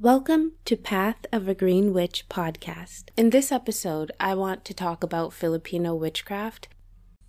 [0.00, 3.06] Welcome to Path of a Green Witch podcast.
[3.16, 6.68] In this episode, I want to talk about Filipino witchcraft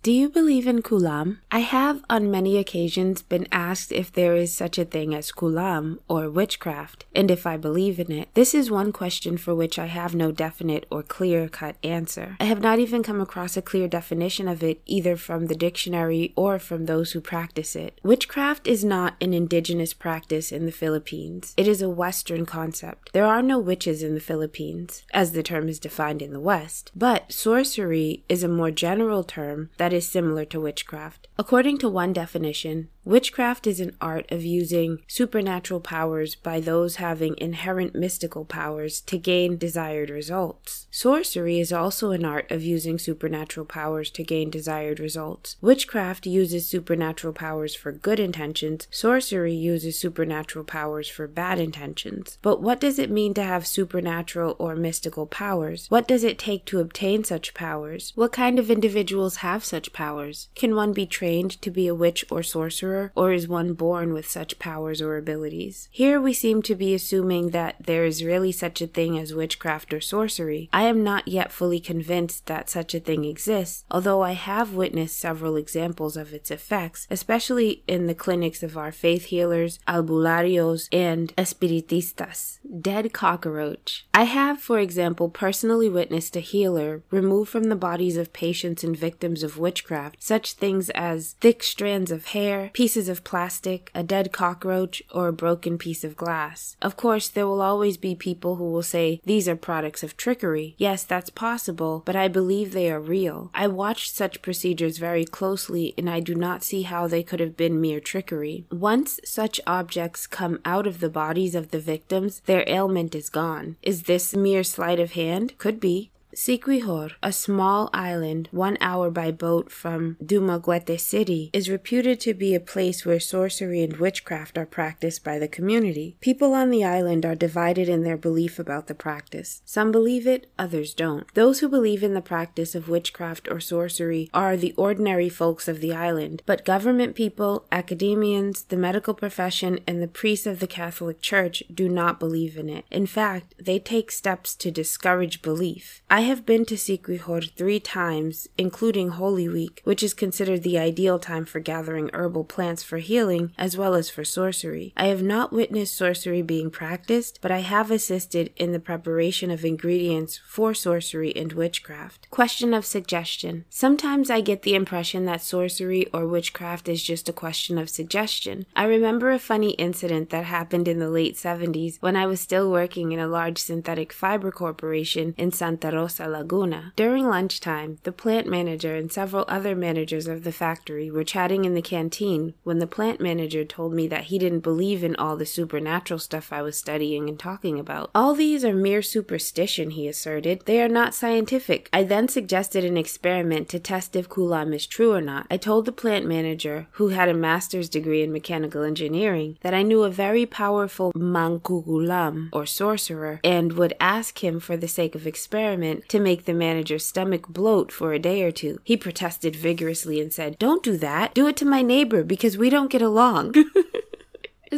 [0.02, 1.40] do you believe in kulam?
[1.52, 5.98] I have on many occasions been asked if there is such a thing as kulam
[6.08, 8.30] or witchcraft, and if I believe in it.
[8.32, 12.36] This is one question for which I have no definite or clear cut answer.
[12.40, 16.32] I have not even come across a clear definition of it either from the dictionary
[16.34, 18.00] or from those who practice it.
[18.02, 23.12] Witchcraft is not an indigenous practice in the Philippines, it is a Western concept.
[23.12, 26.90] There are no witches in the Philippines, as the term is defined in the West,
[26.96, 31.26] but sorcery is a more general term that that is similar to witchcraft.
[31.36, 37.36] According to one definition, Witchcraft is an art of using supernatural powers by those having
[37.38, 40.86] inherent mystical powers to gain desired results.
[40.92, 45.56] Sorcery is also an art of using supernatural powers to gain desired results.
[45.60, 52.38] Witchcraft uses supernatural powers for good intentions, sorcery uses supernatural powers for bad intentions.
[52.42, 55.86] But what does it mean to have supernatural or mystical powers?
[55.88, 58.12] What does it take to obtain such powers?
[58.14, 60.48] What kind of individuals have such powers?
[60.54, 62.99] Can one be trained to be a witch or sorcerer?
[63.14, 65.88] Or is one born with such powers or abilities?
[65.90, 69.92] Here we seem to be assuming that there is really such a thing as witchcraft
[69.94, 70.68] or sorcery.
[70.72, 75.18] I am not yet fully convinced that such a thing exists, although I have witnessed
[75.18, 81.34] several examples of its effects, especially in the clinics of our faith healers, albularios, and
[81.36, 82.58] espiritistas.
[82.80, 84.06] Dead cockroach.
[84.14, 88.96] I have, for example, personally witnessed a healer remove from the bodies of patients and
[88.96, 94.32] victims of witchcraft such things as thick strands of hair, pieces of plastic, a dead
[94.32, 96.78] cockroach, or a broken piece of glass.
[96.80, 100.76] Of course, there will always be people who will say these are products of trickery.
[100.78, 103.50] Yes, that's possible, but I believe they are real.
[103.52, 107.54] I watched such procedures very closely and I do not see how they could have
[107.54, 108.64] been mere trickery.
[108.70, 113.76] Once such objects come out of the bodies of the victims, their ailment is gone.
[113.82, 115.58] Is this mere sleight of hand?
[115.58, 116.09] Could be.
[116.34, 122.54] Siquijor, a small island one hour by boat from Dumaguete City, is reputed to be
[122.54, 126.16] a place where sorcery and witchcraft are practiced by the community.
[126.20, 129.60] People on the island are divided in their belief about the practice.
[129.64, 131.32] Some believe it, others don't.
[131.34, 135.80] Those who believe in the practice of witchcraft or sorcery are the ordinary folks of
[135.80, 141.20] the island, but government people, academians, the medical profession, and the priests of the Catholic
[141.20, 142.84] Church do not believe in it.
[142.90, 146.02] In fact, they take steps to discourage belief.
[146.08, 151.18] I have been to Siquijor three times, including Holy Week, which is considered the ideal
[151.18, 154.92] time for gathering herbal plants for healing as well as for sorcery.
[154.96, 159.64] I have not witnessed sorcery being practiced, but I have assisted in the preparation of
[159.64, 162.28] ingredients for sorcery and witchcraft.
[162.30, 163.64] Question of suggestion.
[163.70, 168.66] Sometimes I get the impression that sorcery or witchcraft is just a question of suggestion.
[168.76, 172.70] I remember a funny incident that happened in the late 70s when I was still
[172.70, 176.09] working in a large synthetic fiber corporation in Santa Rosa.
[176.10, 176.92] Rosa Laguna.
[176.96, 181.74] During lunchtime, the plant manager and several other managers of the factory were chatting in
[181.74, 185.46] the canteen when the plant manager told me that he didn't believe in all the
[185.46, 188.10] supernatural stuff I was studying and talking about.
[188.12, 190.62] All these are mere superstition, he asserted.
[190.66, 191.88] They are not scientific.
[191.92, 195.46] I then suggested an experiment to test if kulam is true or not.
[195.48, 199.82] I told the plant manager, who had a master's degree in mechanical engineering, that I
[199.82, 205.24] knew a very powerful mangkukulam, or sorcerer, and would ask him for the sake of
[205.24, 208.80] experiment to make the manager's stomach bloat for a day or two.
[208.84, 211.34] He protested vigorously and said, Don't do that.
[211.34, 213.54] Do it to my neighbor because we don't get along.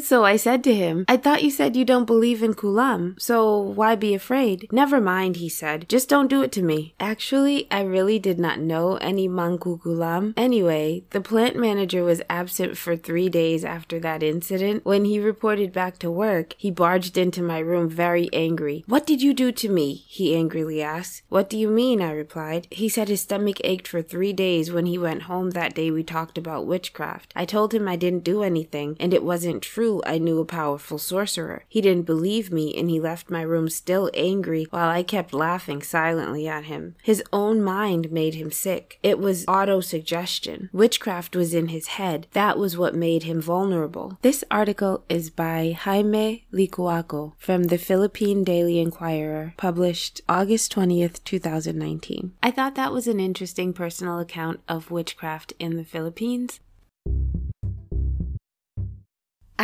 [0.00, 3.58] So I said to him, I thought you said you don't believe in Kulam, so
[3.58, 4.69] why be afraid?
[4.72, 6.94] Never mind, he said, just don't do it to me.
[6.98, 10.32] Actually, I really did not know any Mangkukulam.
[10.34, 14.84] Anyway, the plant manager was absent for three days after that incident.
[14.86, 18.84] When he reported back to work, he barged into my room very angry.
[18.86, 20.04] What did you do to me?
[20.08, 21.22] he angrily asked.
[21.28, 22.00] What do you mean?
[22.00, 22.66] I replied.
[22.70, 26.02] He said his stomach ached for three days when he went home that day we
[26.02, 27.32] talked about witchcraft.
[27.36, 30.44] I told him I didn't do anything, and it wasn't true true I knew a
[30.44, 31.65] powerful sorcerer.
[31.69, 35.82] He didn't believe me, and he left my room still angry while I kept laughing
[35.82, 36.94] silently at him.
[37.02, 39.00] His own mind made him sick.
[39.02, 40.70] It was auto-suggestion.
[40.73, 42.29] Witchcraft was in his head.
[42.32, 44.19] That was what made him vulnerable.
[44.23, 52.34] This article is by Jaime Licauco from the Philippine Daily Inquirer, published August 20th, 2019.
[52.40, 56.61] I thought that was an interesting personal account of witchcraft in the Philippines.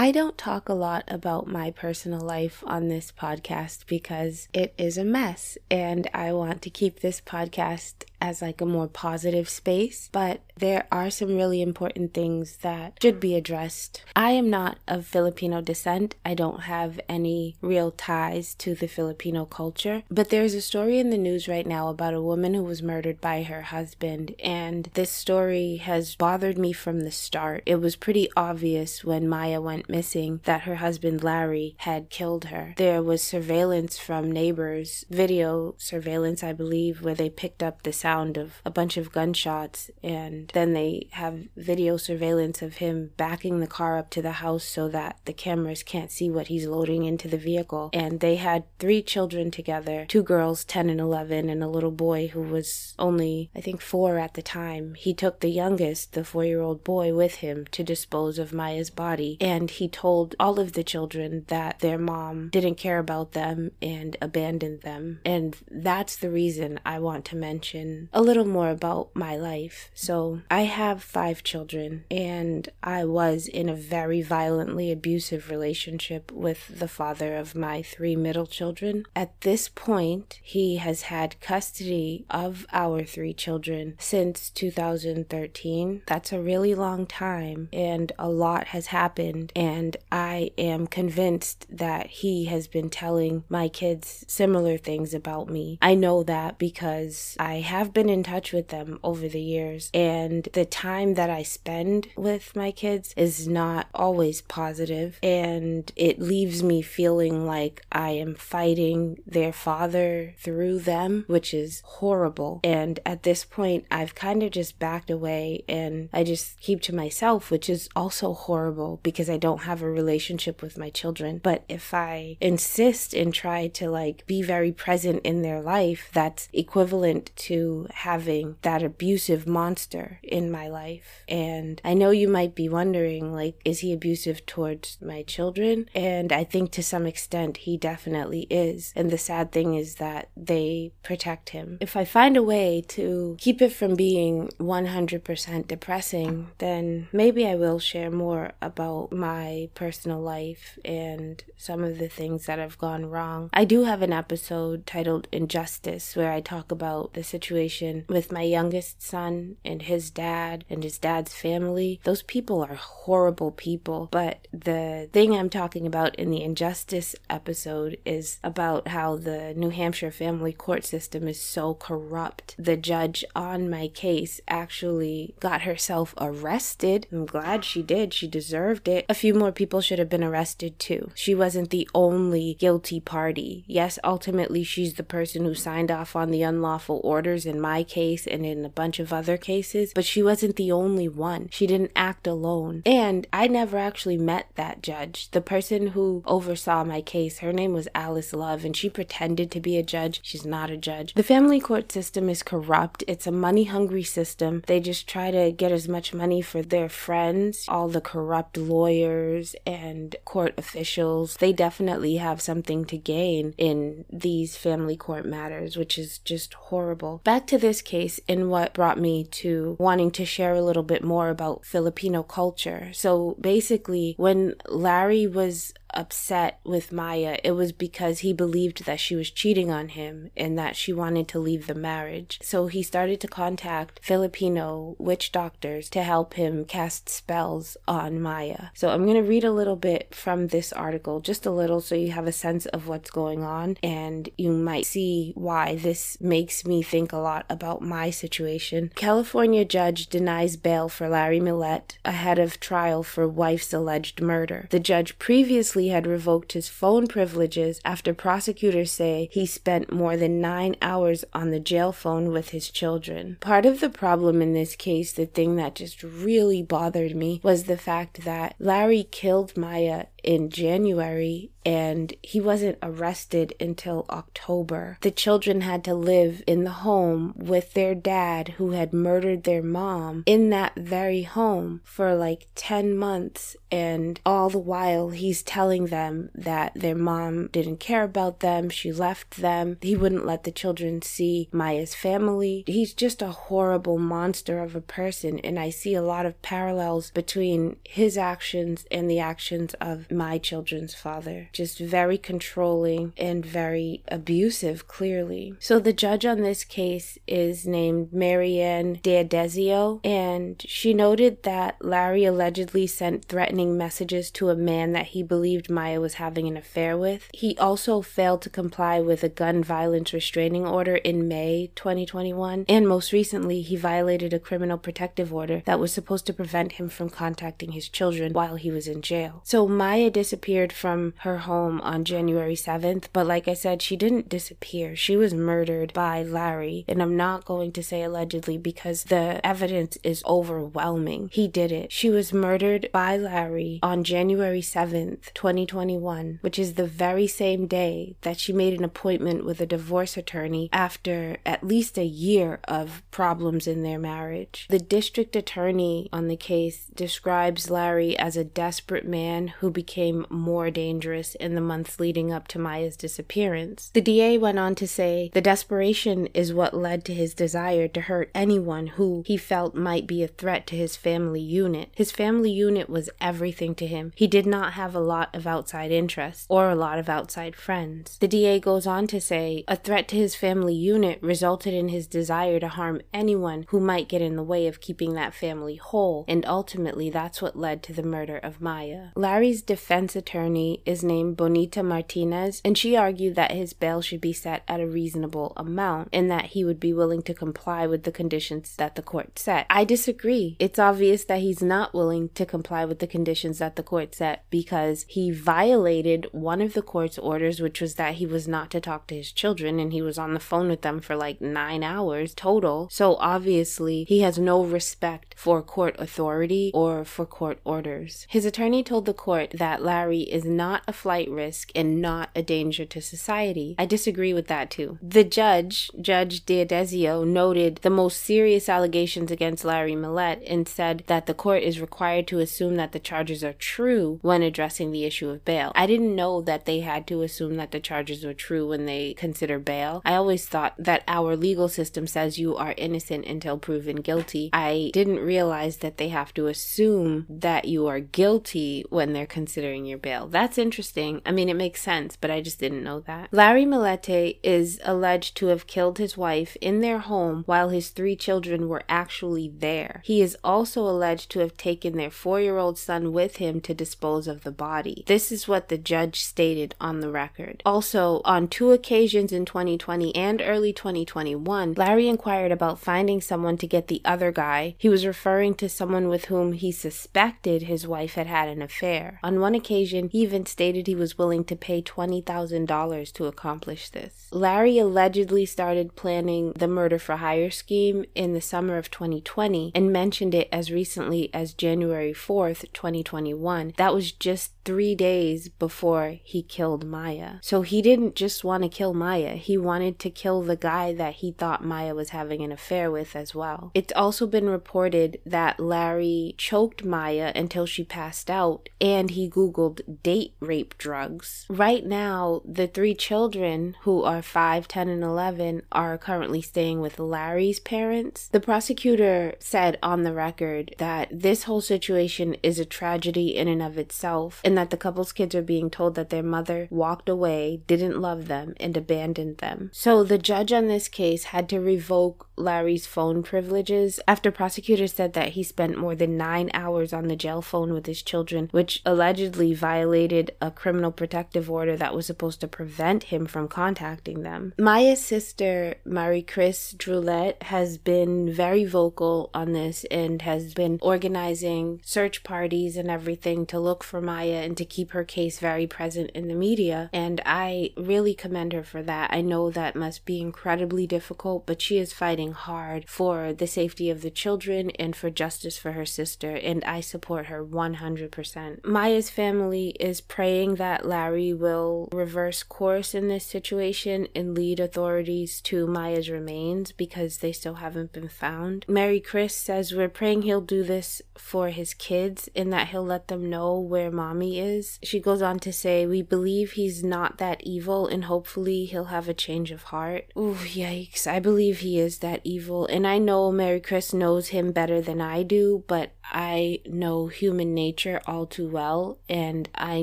[0.00, 4.96] I don't talk a lot about my personal life on this podcast because it is
[4.96, 10.08] a mess, and I want to keep this podcast as like a more positive space,
[10.12, 14.04] but there are some really important things that should be addressed.
[14.16, 16.16] I am not of Filipino descent.
[16.24, 21.10] I don't have any real ties to the Filipino culture, but there's a story in
[21.10, 25.10] the news right now about a woman who was murdered by her husband, and this
[25.10, 27.62] story has bothered me from the start.
[27.66, 32.74] It was pretty obvious when Maya went missing that her husband Larry had killed her.
[32.76, 38.38] There was surveillance from neighbors, video surveillance, I believe, where they picked up the sound
[38.38, 43.66] of a bunch of gunshots and then they have video surveillance of him backing the
[43.66, 47.28] car up to the house so that the cameras can't see what he's loading into
[47.28, 47.90] the vehicle.
[47.92, 52.28] And they had three children together two girls, 10 and 11, and a little boy
[52.28, 54.94] who was only, I think, four at the time.
[54.94, 58.90] He took the youngest, the four year old boy, with him to dispose of Maya's
[58.90, 59.36] body.
[59.38, 64.16] And he told all of the children that their mom didn't care about them and
[64.22, 65.20] abandoned them.
[65.26, 69.90] And that's the reason I want to mention a little more about my life.
[69.94, 76.78] So, I have five children, and I was in a very violently abusive relationship with
[76.78, 79.04] the father of my three middle children.
[79.14, 86.02] At this point, he has had custody of our three children since 2013.
[86.06, 92.06] That's a really long time, and a lot has happened, and I am convinced that
[92.08, 95.78] he has been telling my kids similar things about me.
[95.80, 100.18] I know that because I have been in touch with them over the years, and
[100.18, 106.20] and the time that I spend with my kids is not always positive, and it
[106.20, 112.60] leaves me feeling like I am fighting their father through them, which is horrible.
[112.62, 116.94] And at this point, I've kind of just backed away and I just keep to
[116.94, 121.40] myself, which is also horrible because I don't have a relationship with my children.
[121.42, 126.48] But if I insist and try to like be very present in their life, that's
[126.52, 131.24] equivalent to having that abusive monster in my life.
[131.28, 135.88] And I know you might be wondering, like, is he abusive towards my children?
[135.94, 138.92] And I think to some extent he definitely is.
[138.96, 141.78] And the sad thing is that they protect him.
[141.80, 147.54] If I find a way to keep it from being 100% depressing, then maybe I
[147.54, 153.06] will share more about my personal life and some of the things that have gone
[153.06, 153.50] wrong.
[153.52, 157.67] I do have an episode titled Injustice where I talk about the situation
[158.08, 162.00] with my youngest son and his dad and his dad's family.
[162.04, 164.08] Those people are horrible people.
[164.10, 169.70] But the thing I'm talking about in the injustice episode is about how the New
[169.70, 172.54] Hampshire family court system is so corrupt.
[172.58, 177.06] The judge on my case actually got herself arrested.
[177.12, 178.14] I'm glad she did.
[178.14, 179.06] She deserved it.
[179.08, 181.10] A few more people should have been arrested too.
[181.14, 183.64] She wasn't the only guilty party.
[183.66, 188.44] Yes, ultimately, she's the person who signed off on the unlawful orders my case and
[188.46, 191.48] in a bunch of other cases but she wasn't the only one.
[191.50, 192.82] She didn't act alone.
[192.86, 195.30] And I never actually met that judge.
[195.30, 199.60] The person who oversaw my case, her name was Alice Love, and she pretended to
[199.60, 200.20] be a judge.
[200.22, 201.14] She's not a judge.
[201.14, 203.04] The family court system is corrupt.
[203.08, 204.62] It's a money hungry system.
[204.66, 209.56] They just try to get as much money for their friends, all the corrupt lawyers
[209.66, 211.36] and court officials.
[211.36, 217.20] They definitely have something to gain in these family court matters, which is just horrible.
[217.46, 221.28] To this case and what brought me to wanting to share a little bit more
[221.28, 222.90] about Filipino culture.
[222.92, 229.16] So basically, when Larry was upset with Maya, it was because he believed that she
[229.16, 232.38] was cheating on him and that she wanted to leave the marriage.
[232.42, 238.68] So he started to contact Filipino witch doctors to help him cast spells on Maya.
[238.74, 241.94] So I'm going to read a little bit from this article, just a little, so
[241.94, 246.64] you have a sense of what's going on and you might see why this makes
[246.64, 248.90] me think a lot about my situation.
[248.94, 254.66] California judge denies bail for Larry Millete ahead of trial for wife's alleged murder.
[254.70, 260.40] The judge previously had revoked his phone privileges after prosecutors say he spent more than
[260.40, 263.36] nine hours on the jail phone with his children.
[263.40, 267.64] Part of the problem in this case, the thing that just really bothered me, was
[267.64, 274.98] the fact that Larry killed Maya in January and he wasn't arrested until October.
[275.00, 279.62] The children had to live in the home with their dad who had murdered their
[279.62, 285.86] mom in that very home for like 10 months and all the while he's telling
[285.86, 289.76] them that their mom didn't care about them, she left them.
[289.82, 292.64] He wouldn't let the children see Maya's family.
[292.66, 297.10] He's just a horrible monster of a person and I see a lot of parallels
[297.10, 301.48] between his actions and the actions of my children's father.
[301.52, 305.54] just very controlling and very abusive, clearly.
[305.60, 312.24] So the judge on this case is named Marianne D'Adezio, and she noted that Larry
[312.24, 316.96] allegedly sent threatening messages to a man that he believed Maya was having an affair
[316.98, 317.28] with.
[317.32, 322.88] He also failed to comply with a gun violence restraining order in May 2021, and
[322.88, 327.08] most recently, he violated a criminal protective order that was supposed to prevent him from
[327.08, 329.42] contacting his children while he was in jail.
[329.44, 334.28] So Maya disappeared from her home on January 7th, but like I said, she didn't
[334.28, 334.96] disappear.
[334.96, 339.98] She was murdered by Larry, and I'm not going to say allegedly because the evidence
[340.02, 341.30] is overwhelming.
[341.32, 341.92] He did it.
[341.92, 348.16] She was murdered by Larry on January 7th, 2021, which is the very same day
[348.22, 353.02] that she made an appointment with a divorce attorney after at least a year of
[353.10, 354.66] problems in their marriage.
[354.70, 359.87] The district attorney on the case describes Larry as a desperate man who became
[360.30, 363.90] more dangerous in the months leading up to Maya's disappearance.
[363.94, 368.02] The DA went on to say the desperation is what led to his desire to
[368.02, 371.90] hurt anyone who he felt might be a threat to his family unit.
[371.96, 374.12] His family unit was everything to him.
[374.14, 378.18] He did not have a lot of outside interests or a lot of outside friends.
[378.18, 382.06] The DA goes on to say a threat to his family unit resulted in his
[382.06, 386.24] desire to harm anyone who might get in the way of keeping that family whole,
[386.28, 389.08] and ultimately that's what led to the murder of Maya.
[389.14, 394.32] Larry's defense attorney is named Bonita Martinez, and she argued that his bail should be
[394.32, 398.10] set at a reasonable amount and that he would be willing to comply with the
[398.10, 399.66] conditions that the court set.
[399.70, 400.56] I disagree.
[400.58, 404.44] It's obvious that he's not willing to comply with the conditions that the court set
[404.50, 408.80] because he violated one of the court's orders, which was that he was not to
[408.80, 411.84] talk to his children, and he was on the phone with them for like nine
[411.84, 412.88] hours total.
[412.90, 418.26] So obviously, he has no respect for court authority or for court orders.
[418.28, 422.42] His attorney told the court that Larry is not a flight risk and not a
[422.42, 423.74] danger to society.
[423.78, 424.98] I disagree with that too.
[425.02, 431.26] The judge, Judge D'Adezio, noted the most serious allegations against Larry Millete and said that
[431.26, 435.28] the court is required to assume that the charges are true when addressing the issue
[435.28, 435.72] of bail.
[435.74, 439.14] I didn't know that they had to assume that the charges were true when they
[439.14, 440.02] consider bail.
[440.04, 444.50] I always thought that our legal system says you are innocent until proven guilty.
[444.52, 449.26] I didn't realize that they have to assume that you are guilty when they're
[449.58, 450.28] considering your bail.
[450.28, 451.20] That's interesting.
[451.26, 453.28] I mean, it makes sense, but I just didn't know that.
[453.32, 458.14] Larry Millete is alleged to have killed his wife in their home while his three
[458.14, 460.02] children were actually there.
[460.04, 463.74] He is also alleged to have taken their four year old son with him to
[463.74, 465.02] dispose of the body.
[465.08, 467.60] This is what the judge stated on the record.
[467.66, 473.66] Also, on two occasions in 2020 and early 2021, Larry inquired about finding someone to
[473.66, 474.76] get the other guy.
[474.78, 479.18] He was referring to someone with whom he suspected his wife had had an affair.
[479.24, 484.28] On one occasion, he even stated he was willing to pay $20,000 to accomplish this.
[484.30, 489.92] Larry allegedly started planning the murder for hire scheme in the summer of 2020 and
[489.92, 493.74] mentioned it as recently as January 4th, 2021.
[493.76, 497.36] That was just three days before he killed Maya.
[497.40, 501.14] So he didn't just want to kill Maya, he wanted to kill the guy that
[501.14, 503.70] he thought Maya was having an affair with as well.
[503.74, 510.02] It's also been reported that Larry choked Maya until she passed out and he Googled
[510.02, 511.46] date rape drugs.
[511.48, 516.98] Right now, the three children who are 5, 10, and 11 are currently staying with
[516.98, 518.26] Larry's parents.
[518.32, 523.62] The prosecutor said on the record that this whole situation is a tragedy in and
[523.62, 527.62] of itself and that the couple's kids are being told that their mother walked away,
[527.68, 529.70] didn't love them, and abandoned them.
[529.72, 535.12] So the judge on this case had to revoke Larry's phone privileges after prosecutors said
[535.12, 538.82] that he spent more than nine hours on the jail phone with his children, which
[538.84, 544.54] allegedly violated a criminal protective order that was supposed to prevent him from contacting them.
[544.58, 551.80] Maya's sister, Marie Chris Drouaillet, has been very vocal on this and has been organizing
[551.84, 556.10] search parties and everything to look for Maya and to keep her case very present
[556.10, 556.90] in the media.
[556.92, 559.12] And I really commend her for that.
[559.12, 563.90] I know that must be incredibly difficult, but she is fighting hard for the safety
[563.90, 568.64] of the children and for justice for her sister, and I support her 100%.
[568.64, 575.40] Maya's family is praying that Larry will reverse course in this situation and lead authorities
[575.40, 578.64] to Maya's remains because they still haven't been found.
[578.68, 583.08] Mary Chris says, We're praying he'll do this for his kids and that he'll let
[583.08, 584.78] them know where mommy is.
[584.84, 589.08] She goes on to say, We believe he's not that evil and hopefully he'll have
[589.08, 590.12] a change of heart.
[590.16, 591.08] Ooh, yikes.
[591.08, 592.66] I believe he is that evil.
[592.66, 597.54] And I know Mary Chris knows him better than I do, but I know human
[597.54, 599.82] nature all too well, and I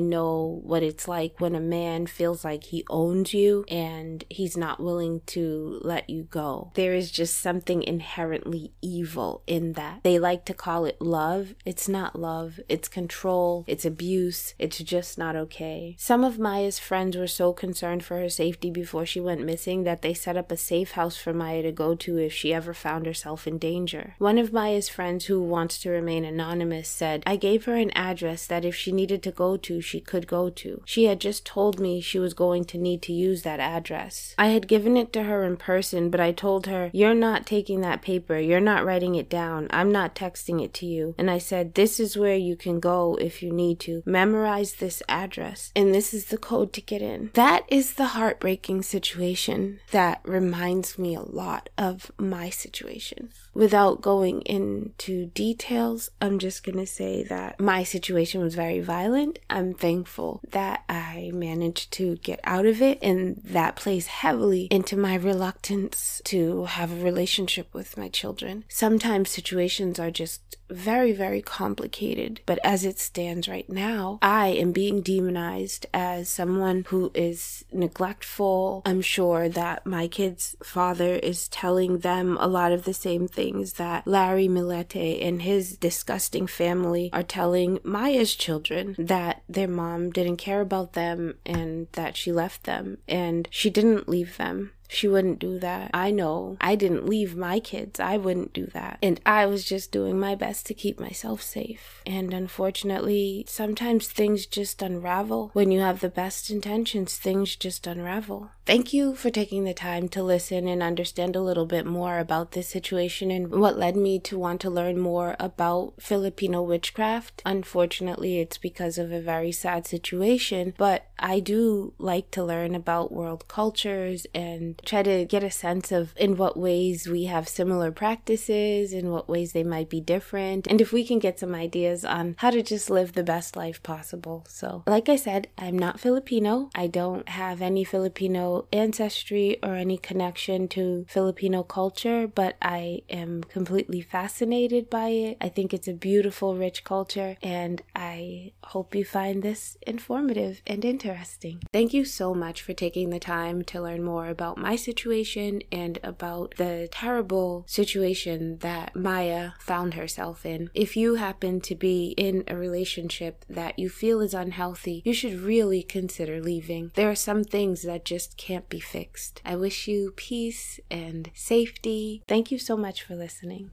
[0.00, 4.80] know what it's like when a man feels like he owns you and he's not
[4.80, 6.72] willing to let you go.
[6.74, 10.02] There is just something inherently evil in that.
[10.02, 11.54] They like to call it love.
[11.64, 15.96] It's not love, it's control, it's abuse, it's just not okay.
[15.98, 20.02] Some of Maya's friends were so concerned for her safety before she went missing that
[20.02, 23.06] they set up a safe house for Maya to go to if she ever found
[23.06, 24.14] herself in danger.
[24.18, 28.46] One of Maya's friends, who wants to remain anonymous, said, I gave her an address
[28.46, 30.82] that if she needed to go to, she could go to.
[30.84, 34.34] She had just told me she was going to need to use that address.
[34.38, 37.80] I had given it to her in person, but I told her, You're not taking
[37.80, 41.14] that paper, you're not writing it down, I'm not texting it to you.
[41.18, 44.02] And I said, This is where you can go if you need to.
[44.06, 47.30] Memorize this address, and this is the code to get in.
[47.34, 53.30] That is the heartbreaking situation that reminds me a lot of my situation.
[53.54, 59.38] Without going into details, I'm just going to say that my situation was very violent.
[59.50, 64.96] I'm thankful that I managed to get out of it, and that plays heavily into
[64.96, 68.64] my reluctance to have a relationship with my children.
[68.68, 74.72] Sometimes situations are just very, very complicated, but as it stands right now, I am
[74.72, 78.82] being demonized as someone who is neglectful.
[78.84, 83.74] I'm sure that my kid's father is telling them a lot of the same things
[83.74, 90.36] that Larry Millete and his disgusting family are telling Maya's children that their mom didn't
[90.36, 94.72] care about them and that she left them and she didn't leave them.
[94.88, 95.90] She wouldn't do that.
[95.92, 98.00] I know I didn't leave my kids.
[98.00, 98.98] I wouldn't do that.
[99.02, 102.02] And I was just doing my best to keep myself safe.
[102.06, 105.50] And unfortunately, sometimes things just unravel.
[105.52, 108.50] When you have the best intentions, things just unravel.
[108.66, 112.50] Thank you for taking the time to listen and understand a little bit more about
[112.50, 117.42] this situation and what led me to want to learn more about Filipino witchcraft.
[117.46, 123.12] Unfortunately, it's because of a very sad situation, but I do like to learn about
[123.12, 127.92] world cultures and try to get a sense of in what ways we have similar
[127.92, 132.04] practices, in what ways they might be different, and if we can get some ideas
[132.04, 134.44] on how to just live the best life possible.
[134.48, 136.68] So, like I said, I'm not Filipino.
[136.74, 143.42] I don't have any Filipino ancestry or any connection to Filipino culture, but I am
[143.44, 145.36] completely fascinated by it.
[145.40, 150.84] I think it's a beautiful, rich culture, and I hope you find this informative and
[150.84, 151.62] interesting.
[151.72, 155.98] Thank you so much for taking the time to learn more about my situation and
[156.02, 160.70] about the terrible situation that Maya found herself in.
[160.74, 165.40] If you happen to be in a relationship that you feel is unhealthy, you should
[165.40, 166.92] really consider leaving.
[166.94, 169.42] There are some things that just can't be fixed.
[169.44, 172.22] I wish you peace and safety.
[172.28, 173.72] Thank you so much for listening.